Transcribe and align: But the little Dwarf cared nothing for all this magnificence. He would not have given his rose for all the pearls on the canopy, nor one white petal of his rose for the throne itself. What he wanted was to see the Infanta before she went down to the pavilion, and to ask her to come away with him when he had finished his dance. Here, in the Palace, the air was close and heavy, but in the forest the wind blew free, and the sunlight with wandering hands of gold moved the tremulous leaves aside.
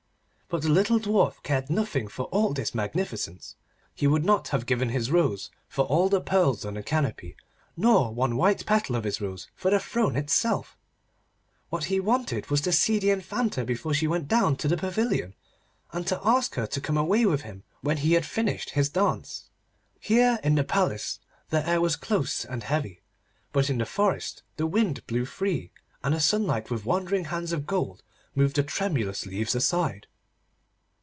But 0.53 0.63
the 0.63 0.69
little 0.69 0.99
Dwarf 0.99 1.41
cared 1.43 1.69
nothing 1.69 2.09
for 2.09 2.23
all 2.25 2.51
this 2.51 2.75
magnificence. 2.75 3.55
He 3.95 4.05
would 4.05 4.25
not 4.25 4.49
have 4.49 4.65
given 4.65 4.89
his 4.89 5.09
rose 5.09 5.49
for 5.69 5.85
all 5.85 6.09
the 6.09 6.19
pearls 6.19 6.65
on 6.65 6.73
the 6.73 6.83
canopy, 6.83 7.37
nor 7.77 8.13
one 8.13 8.35
white 8.35 8.65
petal 8.65 8.97
of 8.97 9.05
his 9.05 9.21
rose 9.21 9.47
for 9.55 9.71
the 9.71 9.79
throne 9.79 10.17
itself. 10.17 10.75
What 11.69 11.85
he 11.85 12.01
wanted 12.01 12.49
was 12.49 12.59
to 12.67 12.73
see 12.73 12.99
the 12.99 13.11
Infanta 13.11 13.63
before 13.63 13.93
she 13.93 14.07
went 14.07 14.27
down 14.27 14.57
to 14.57 14.67
the 14.67 14.75
pavilion, 14.75 15.35
and 15.93 16.05
to 16.07 16.19
ask 16.21 16.55
her 16.55 16.67
to 16.67 16.81
come 16.81 16.97
away 16.97 17.25
with 17.25 17.43
him 17.43 17.63
when 17.79 17.95
he 17.99 18.11
had 18.15 18.25
finished 18.25 18.71
his 18.71 18.89
dance. 18.89 19.51
Here, 20.01 20.37
in 20.43 20.55
the 20.55 20.65
Palace, 20.65 21.21
the 21.49 21.65
air 21.65 21.79
was 21.79 21.95
close 21.95 22.43
and 22.43 22.63
heavy, 22.63 22.99
but 23.53 23.69
in 23.69 23.77
the 23.77 23.85
forest 23.85 24.43
the 24.57 24.67
wind 24.67 25.07
blew 25.07 25.23
free, 25.23 25.71
and 26.03 26.13
the 26.13 26.19
sunlight 26.19 26.69
with 26.69 26.83
wandering 26.83 27.23
hands 27.31 27.53
of 27.53 27.65
gold 27.65 28.03
moved 28.35 28.57
the 28.57 28.63
tremulous 28.63 29.25
leaves 29.25 29.55
aside. 29.55 30.07